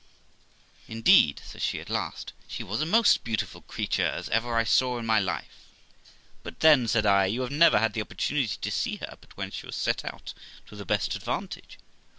[0.87, 4.97] Indeed', says she, at last, 'she was a most beautiful creature as ever I saw
[4.97, 5.67] in my life.'
[6.41, 9.67] 'But then', said I, 'you never had the opportunity to see her but when she
[9.67, 10.33] was set out
[10.69, 11.77] to the best advantage.'